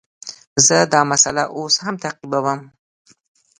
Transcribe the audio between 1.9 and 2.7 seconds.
تعقیبوم.